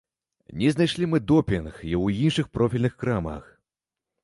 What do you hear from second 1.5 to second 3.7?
і ў іншых профільных крамах.